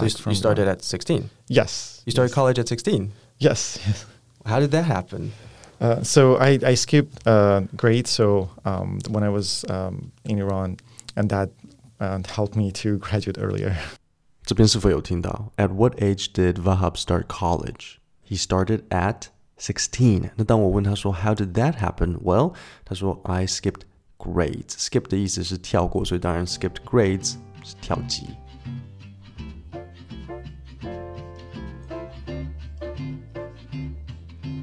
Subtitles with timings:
[0.00, 1.29] So you, back from you started the- at 16.
[1.47, 2.01] yes.
[2.05, 2.35] You started yes.
[2.35, 3.11] college at 16.
[3.39, 3.79] Yes.
[3.85, 4.05] yes.
[4.45, 5.31] How did that happen?
[5.79, 8.09] Uh, so I, I skipped uh, grades.
[8.11, 10.77] So um, when I was um, in Iran,
[11.15, 11.49] and that
[11.99, 13.75] uh, helped me to graduate earlier.
[14.45, 15.51] 这边是否有听到？
[15.57, 17.97] At what age did Vahab start college?
[18.27, 19.27] He started at
[19.59, 20.31] sixteen.
[20.35, 22.17] 那当我问他说 How did that happen?
[22.21, 22.53] Well，
[22.85, 23.81] 他说 I skipped
[24.17, 24.73] grades.
[24.77, 28.27] Skip 的意思是跳过，所以当然 skipped grades 是跳级。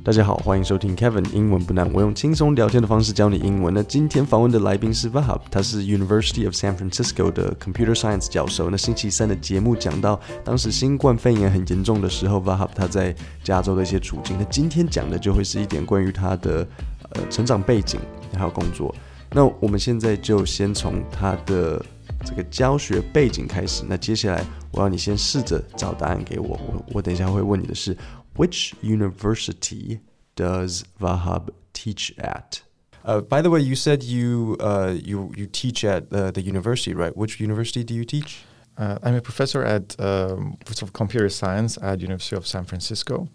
[0.08, 3.74] 大家好，欢迎收听 Kevin 英文不难，我用轻松聊天的方式教你英文。
[3.74, 8.70] 那今天访问的来宾是 Vahab，他是 University of San Francisco 的 Computer Science 教授。
[8.70, 14.34] 那星期三的节目讲到当时新冠肺炎很严重的时候，Vahab 他在加州的一些处境。
[14.38, 16.66] 那今天讲的就会是一点关于他的
[17.10, 18.00] 呃成长背景
[18.34, 18.94] 还有工作。
[19.30, 21.84] 那我们现在就先从他的
[22.24, 23.84] 这个教学背景开始。
[23.86, 26.58] 那接下来我要你先试着找答案给我。
[26.66, 27.94] 我我等一下会问你的是
[28.38, 30.00] Which university
[30.36, 32.62] does Vahab teach at?
[33.04, 36.94] Uh, by the way, you said you uh, you you teach at uh, the university,
[36.94, 37.16] right?
[37.16, 38.44] Which university do you teach?
[38.76, 40.56] Uh, I'm a professor at um,
[40.92, 43.26] computer science at University of San Francisco.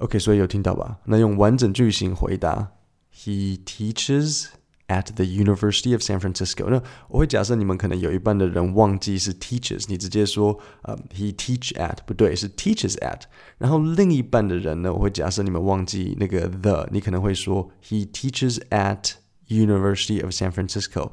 [0.00, 0.98] Okay, so you 有听到吧？
[1.04, 2.72] 那用完整句型回答。
[3.14, 4.48] He teaches
[4.89, 6.69] at the University of San Francisco。
[6.69, 13.21] 那我会假设你们可能有一半的人忘记是 teaches，你直接说呃、um, he teach at 不对，是 teaches at。
[13.57, 19.13] 然后另一半的人呢，我会假设你们忘记那个 the，你可能会说 he teaches at
[19.47, 21.11] University of San Francisco。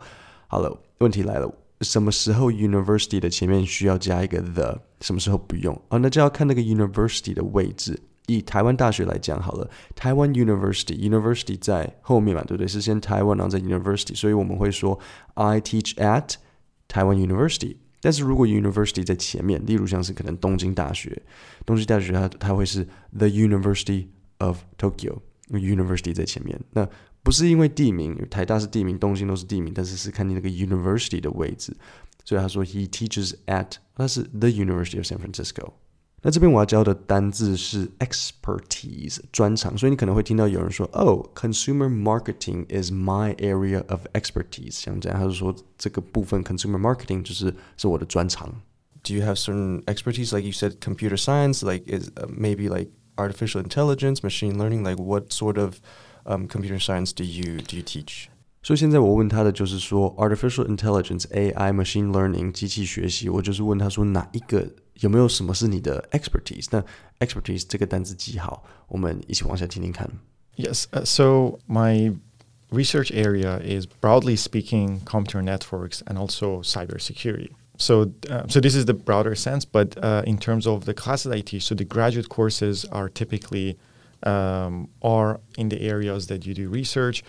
[0.49, 1.53] 好了，问题来了。
[1.81, 5.99] 什么时候 university 的前面需要加一个 the，什么时候不用啊？
[5.99, 7.99] 那就要看那个 university 的位置。
[8.28, 12.68] 以台湾大学来讲好了，台湾 University，University 在后面嘛，对不对？
[12.68, 15.00] 是先台湾，然后再 University，所以我们会说
[15.34, 16.36] I teach at
[16.88, 17.78] 台湾 University。
[18.00, 21.20] 但是如果 University 在前面，例如像是可能东京大学，
[21.66, 26.60] 东京大学它它会是 The University of Tokyo，University 在前面。
[26.72, 26.88] 那
[27.24, 31.76] 不是因为地名，台大是地名，东京都是地名，但是是看你那个 University 的位置。
[32.24, 35.74] 所以他说 He teaches at，那是 The University of San Francisco。
[36.25, 44.81] 那这边我要教的单字是 expertise 专长，所以你可能会听到有人说，Oh, consumer marketing is my area of expertise。
[44.81, 48.63] 像这样，他就说这个部分 consumer marketing 就是是我的专长。
[49.03, 53.61] Do you have certain expertise, like you said, computer science, like is uh, maybe like artificial
[53.61, 54.85] intelligence, machine learning?
[54.85, 55.81] Like what sort of
[56.25, 58.31] um, computer science do you do you teach?
[58.67, 64.65] 所以现在我问他的就是说，artificial intelligence AI machine learning 机器学习，我就是问他说哪一个
[65.01, 66.67] 有没有什么是你的 expertise？
[66.71, 66.85] 那
[67.19, 70.09] expertise 这个单词记好，我们一起往下听听看。
[70.57, 70.85] Yes.
[70.93, 72.17] Uh, so my
[72.71, 77.51] research area is broadly speaking computer networks and also cybersecurity.
[77.79, 79.65] So, uh, so this is the broader sense.
[79.65, 83.77] But uh, in terms of the classes I teach, so the graduate courses are typically
[84.23, 87.25] um, are in the areas that you do research.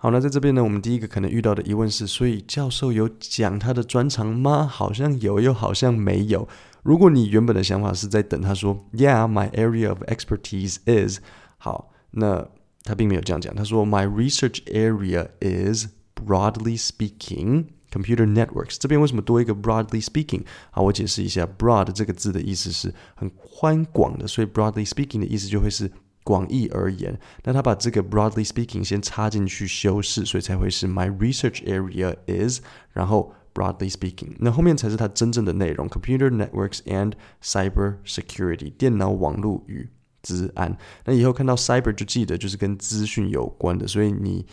[0.00, 4.64] 好，那在这边呢，我们第一个可能遇到的疑问是：所以教授有讲他的专长吗？
[4.64, 6.46] 好像有，又好像没有。
[6.84, 11.18] 如果你原本的想法是在等他说，Yeah, my area of expertise is
[11.56, 12.46] 好，那
[12.84, 13.52] 他并没有这样讲。
[13.56, 18.76] 他说，My research area is broadly speaking computer networks。
[18.78, 20.42] 这边为什么多一个 broadly speaking？
[20.70, 25.90] 好，我解释一下，broad 这个字的意思是很宽广的，所以 broadly speaking 的意思就会是。
[26.28, 32.60] 广义而言，那他把这个 broadly speaking 先插进去修饰，所以才会是 my research area is，
[32.92, 39.88] 然后 broadly speaking，那后面才是它真正的内容，computer networks and cyber security，电脑网络与
[40.20, 40.76] 资安。
[41.06, 44.44] 那以后看到 cyber 就记得就是跟资讯有关的，所以你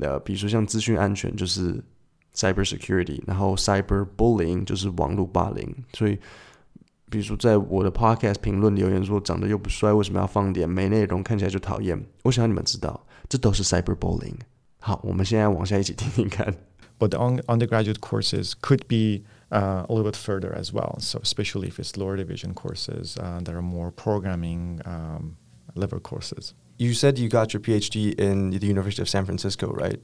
[0.00, 1.82] 呃，比如说像资讯安全就是
[2.36, 6.16] cyber security，然后 cyber bullying 就是网络霸凌，所以。
[7.09, 12.03] 比如说，在我的 podcast 评论留言说长得又不帅，为什么要放点没内容，看起来就讨厌？
[12.23, 14.39] 我想让你们知道，这都是 cyberbullying。
[14.79, 16.55] 好，我们现在往下一起听听看。
[16.97, 20.97] But the un- undergraduate courses could be uh, a little bit further as well.
[20.99, 25.35] So especially if it's lower division courses, uh, there are more programming um,
[25.73, 26.53] level courses.
[26.79, 29.97] You said you got your PhD in the University of San Francisco, right?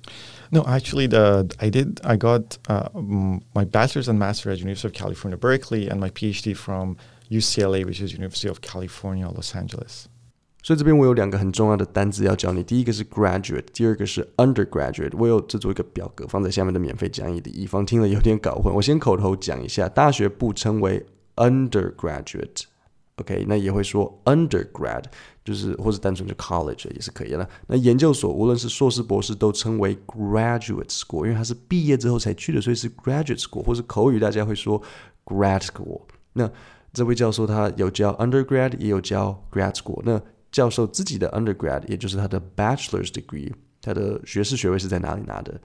[0.51, 1.99] No, actually, the I did.
[2.01, 6.09] I got uh, m- my bachelor's and master's at University of California, Berkeley, and my
[6.09, 6.95] PhD from
[7.29, 10.05] UCLA, which is University of California, Los Angeles.
[10.63, 15.11] 所以这边我有两个很重要的单字要教你，第一个是 graduate，第二个是 undergraduate。
[15.17, 18.73] 我有制作一个表格放在下面的免费讲义里，以防听了有点搞混。
[18.73, 21.05] 我先口头讲一下，大学部称为
[21.35, 22.63] undergraduate。
[23.17, 25.03] OK，那也会说 undergrad，
[25.43, 27.47] 就是或者单纯就 college 也是可以的。
[27.67, 34.81] 那研究所无论是硕士、博士都称为 graduate school，因为它是毕业之后才去的，所以是 graduate school，或是口语大家会说
[35.25, 36.01] grad school。
[36.33, 36.49] 那
[36.93, 40.01] 这位教授他有教 undergrad，也有教 grad school。
[40.03, 40.19] 那
[40.51, 43.51] 教授自己的 undergrad，也就是他的 bachelor's degree，
[43.81, 45.61] 他的学士学位是在哪里拿的？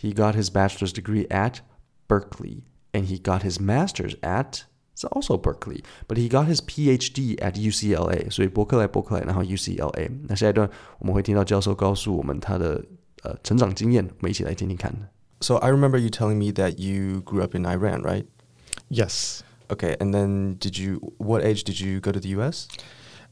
[0.00, 1.58] He got his bachelor's degree at
[2.08, 4.62] Berkeley, and he got his master's at
[5.00, 8.30] it's also Berkeley, but he got his PhD at UCLA.
[8.30, 10.10] 所以伯克莱，伯克莱，然后 UCLA。
[10.28, 10.68] 那下一段
[10.98, 12.84] 我们会听到教授告诉我们他的
[13.22, 14.92] 呃成长经验，我们一起来听听看。
[15.40, 18.24] So I remember you telling me that you grew up in Iran, right?
[18.88, 19.42] Yes.
[19.68, 21.12] Okay, and then did you?
[21.18, 22.68] What age did you go to the U.S.?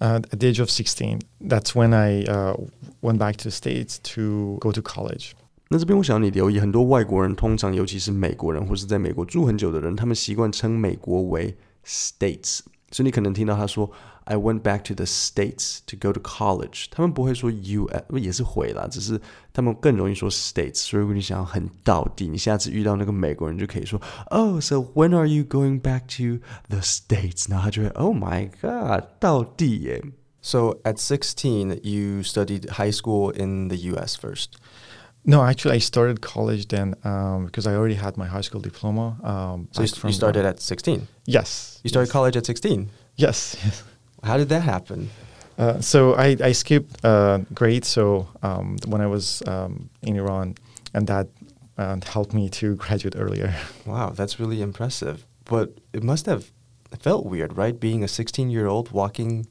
[0.01, 2.57] Uh, at the age of 16, that's when I uh,
[3.01, 5.37] went back to the States to go to college.
[5.69, 12.61] 那这边我想要你留意，很多外国人通常，尤其是美国人或是在美国住很久的人，他们习惯称美国为 states。
[12.91, 13.91] 所以你可能听到他说
[14.25, 19.21] "I went back to the states to go to college"，他们不会说 U，也是会啦，只是
[19.53, 20.77] 他们更容易说 states。
[20.77, 30.05] 所以如果你想要很到底，你下次遇到那个美国人就可以说 "Oh, so when are you going back to the states？" 然后他就会 "Oh my god，到底耶。
[30.41, 34.15] So at 16, you studied high school in the U.S.
[34.17, 34.49] first.
[35.26, 39.18] No, actually, I started college then um, because I already had my high school diploma.
[39.24, 41.08] Um, So you, you started at 16.
[41.26, 41.80] yes.
[41.84, 42.14] You started yes.
[42.14, 42.90] college at 16.
[43.16, 43.56] Yes.
[43.64, 43.84] yes.
[44.24, 45.10] How did that happen?
[45.58, 47.88] Uh, so I, I skipped uh, grades.
[47.88, 50.56] So um, when I was um, in Iran,
[50.94, 51.28] and that
[51.78, 53.54] uh, helped me to graduate earlier.
[53.86, 55.26] Wow, that's really impressive.
[55.46, 56.52] But it must have
[57.00, 57.78] felt weird, right?
[57.80, 59.48] Being a 16 year old walking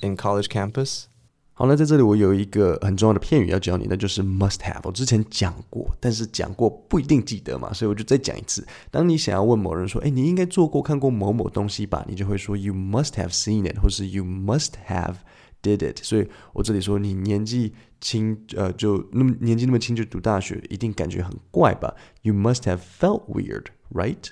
[0.00, 1.08] in college campus.
[1.53, 4.79] 好，那在这里我有一个很重要的片语要教你，那就是 must have。
[4.83, 8.65] 我之前讲过，但是讲过不一定记得嘛，所以我就再讲一次。
[8.89, 15.15] 当你想要问某人说，哎，你应该做过、看过某某东西吧，你就会说 you must have seen it，或是 you must have
[15.61, 16.01] did it。
[16.01, 21.93] 所以我这里说你年纪轻，呃，就那么年纪那么轻就读大学，一定感觉很怪吧？
[22.21, 24.29] You must have felt weird, right?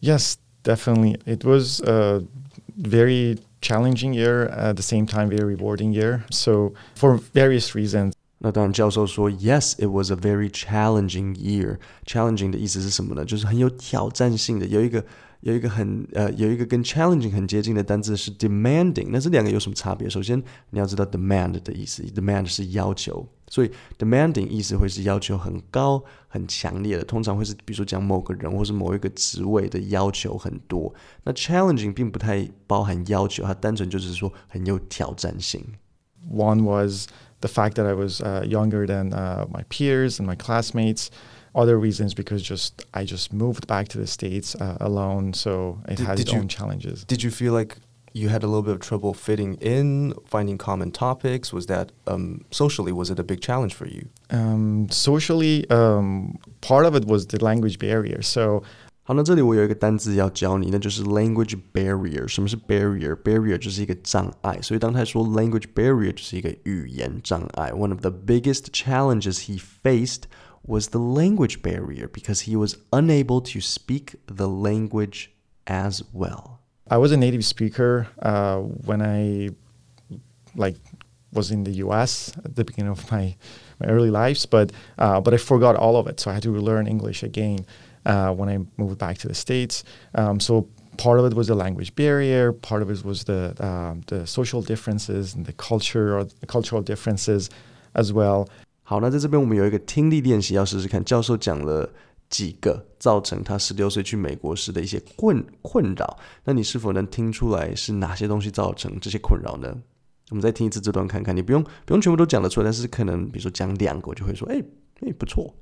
[0.00, 1.18] Yes, definitely.
[1.24, 2.22] It was a
[2.80, 6.22] very challenging year at the same time very rewarding year.
[6.30, 11.76] So for various reasons, 那当然，教授说，Yes, it was a very challenging year.
[12.06, 13.24] Challenging 的意思是什么呢？
[13.24, 14.64] 就是很有挑战性的。
[14.64, 15.04] 有一个
[15.40, 19.08] 有一个很呃有一个跟 challenging 很接近的单字是 demanding。
[19.10, 20.08] 那这两个有什么差别？
[20.08, 30.92] 首先你要知道 demand 的意思，demand 是要求， 所以 demanding 意思会是要求很高、很强烈的，通常会是比如说讲某个人或是某一个职位的要求很多。
[31.24, 35.64] 那 challenging 并不太包含要求，它单纯就是说很有挑战性。
[36.30, 37.06] one was
[37.40, 41.08] the fact that I was uh, younger than uh, my peers and my classmates.
[41.52, 45.96] Other reasons because just I just moved back to the states uh, alone, so it
[45.96, 47.04] Did- had did its you- own challenges.
[47.04, 47.78] Did you feel like
[48.14, 51.52] you had a little bit of trouble fitting in, finding common topics?
[51.52, 54.08] Was that um, socially, was it a big challenge for you?
[54.30, 58.20] Um, socially, um, part of it was the language barrier.
[58.22, 58.62] So
[59.02, 62.28] 好，那这里我有一个单字要教你，那就是 language barrier。
[62.28, 67.72] 什么是 barrier？barrier 就是一个障碍，所以当他说 language barrier 就是一个语言障碍。
[67.72, 70.24] One of the biggest challenges he faced
[70.62, 75.30] was the language barrier because he was unable to speak the language
[75.66, 76.53] as well.
[76.88, 79.50] I was a native speaker uh, when I
[80.56, 80.76] like
[81.32, 82.32] was in the U.S.
[82.44, 83.36] at the beginning of my,
[83.78, 86.50] my early lives, but uh, but I forgot all of it, so I had to
[86.50, 87.64] relearn English again
[88.04, 89.84] uh, when I moved back to the states.
[90.16, 90.66] Um, so
[90.96, 94.60] part of it was the language barrier, part of it was the um, the social
[94.60, 97.48] differences and the culture or the cultural differences
[97.94, 98.48] as well.
[98.82, 101.04] 好，那在这边我们有一个听力练习要试试看。
[101.04, 101.88] 教授讲了
[102.29, 109.75] 几个造成他十六岁去美国时的一些困困扰，那你是否能听出来是哪些东西造成这些困扰呢？
[110.29, 114.61] 我们再听一次这段看看，你不用不用全部都讲得出来，但是可能比如说讲两个，我就会说，哎
[115.01, 115.53] 哎不错。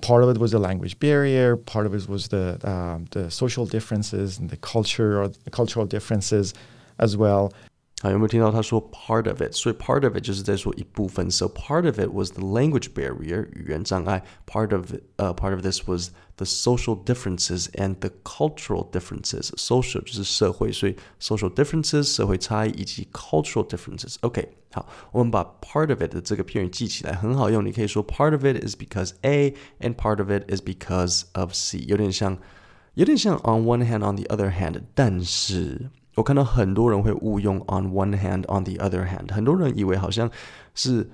[0.00, 1.56] Part of it was the language barrier.
[1.56, 6.50] Part of it was the um, the social differences and the culture or cultural differences
[6.98, 7.50] as well.
[8.01, 9.51] 好，有没有听到他说 part of it？
[9.51, 11.29] 所以 part of it 就是在说一部分。
[11.29, 14.23] So part of it was the language barrier，语言障碍。
[14.45, 19.49] Part of it, uh, part of this was the social differences and the cultural differences.
[19.57, 27.65] Social 就是社会，所以 social differences 社会差异以及 cultural differences。OK，好，我们把 part of it 的这个片语记起来，很好用。
[27.65, 32.37] 你可以说 part of it is because A and part of it is because of C，有点像。
[32.95, 40.29] 有点像 on one hand on the other hand，但是 我看到很多人会误用 on one hand on the other hand，很多人以为好像
[40.75, 41.09] 是，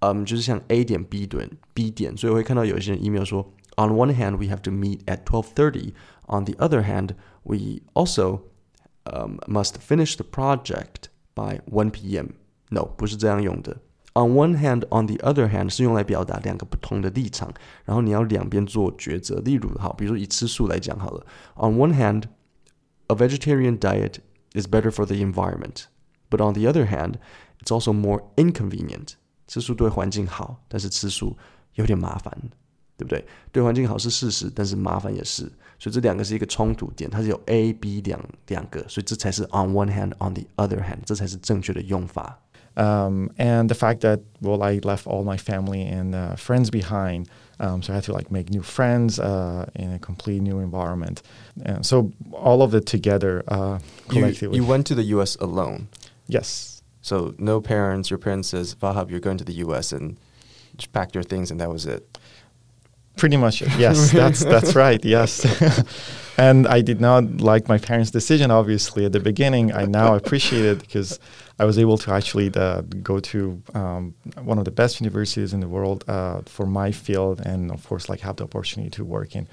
[0.00, 4.70] 嗯，就是像 A 点 B 点 B 点，所以我会看到有一些人 email 说 on one hand we have to
[4.70, 7.10] meet at twelve thirty，on the other hand
[7.44, 8.40] we also
[9.04, 12.28] um, must finish the project by one p.m.
[12.70, 13.78] No，不是这样用的。
[14.14, 17.50] On one hand, on the other hand 是用来表达两个不同的立场，
[17.86, 19.40] 然后你要两边做抉择。
[19.40, 21.26] 例如，好，比如说以吃素来讲好了。
[21.56, 22.24] On one hand,
[23.06, 24.16] a vegetarian diet
[24.54, 25.84] is better for the environment.
[26.30, 27.14] But on the other hand,
[27.60, 29.14] it's also more inconvenient.
[29.46, 31.36] 吃素对环境好，但是吃素
[31.74, 32.32] 有点麻烦，
[32.96, 33.24] 对不对？
[33.50, 35.44] 对环境好是事实，但是麻烦也是，
[35.78, 42.40] 所以这两个是一个冲突点，它是有 A、B 两两个，所以这才是 on one hand, on the other hand，这才是正确的用法。
[42.77, 47.27] Um, and the fact that well, I left all my family and uh, friends behind,
[47.59, 51.21] um, so I had to like make new friends uh, in a complete new environment.
[51.65, 53.79] And so all of it together, uh,
[54.09, 54.57] You, collectively.
[54.57, 55.35] you went to the U.S.
[55.37, 55.87] alone.
[56.27, 58.09] yes, So no parents.
[58.11, 59.91] Your parents says, Vahab, you're going to the U.S.
[59.91, 60.17] and
[60.93, 62.16] packed your things, and that was it.
[63.17, 63.61] Pretty much.
[63.77, 65.03] Yes, that's that's right.
[65.03, 65.45] Yes.
[66.37, 68.51] and I did not like my parents' decision.
[68.51, 71.19] Obviously, at the beginning, I now appreciate it because
[71.59, 75.59] I was able to actually uh, go to um, one of the best universities in
[75.59, 79.35] the world uh, for my field, and of course, like have the opportunity to work
[79.35, 79.47] in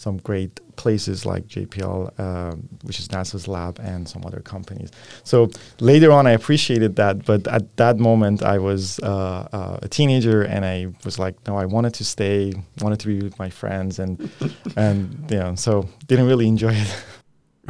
[0.00, 4.90] some great places like JPL, um, which is NASA's lab, and some other companies.
[5.24, 9.88] So later on, I appreciated that, but at that moment, I was uh, uh, a
[9.88, 13.50] teenager, and I was like, no, I wanted to stay, wanted to be with my
[13.50, 14.30] friends, and
[14.76, 17.04] and you know, so didn't really enjoy it.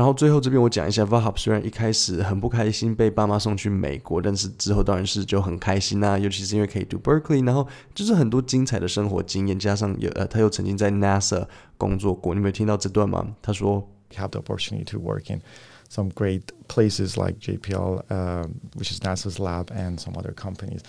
[0.00, 13.26] 然后最后这边我讲一下 Vahab 虽然一开始很不开心被爸妈送去美国，但是之后当然是就很开心呐、尤其是因为可以读 Berkeley，然后就是很多精彩的生活经验，加上有呃他又曾经在 NASA 工作过，你没有听到这段吗？
[13.42, 15.42] 他说 have the opportunity to work in
[15.90, 20.80] some great places like JPL, um, which is NASA's lab, and some other companies.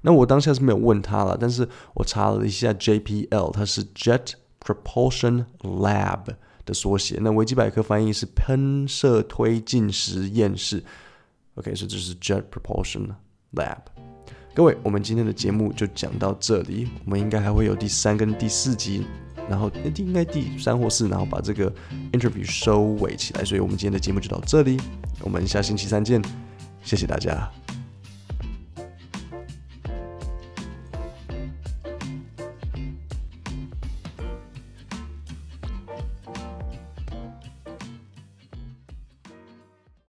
[0.00, 6.34] 那我当下是没有问他了，但是我查了一下 JPL，它是 Jet Propulsion Lab
[6.66, 7.16] 的缩写。
[7.22, 10.84] 那维基百科翻译是喷射推进实验室。
[11.54, 13.08] OK，所以这是 Jet Propulsion
[13.54, 13.78] Lab。
[14.54, 19.06] 各位，我们今天的节目就讲到这里，我们应该还会有第三跟第四集，
[19.48, 21.72] 然后第应该第三或四，然后把这个
[22.12, 23.44] interview 收尾起来。
[23.44, 24.78] 所以我们今天的节目就到这里，
[25.20, 26.22] 我们下星期三见，
[26.82, 27.65] 谢谢大家。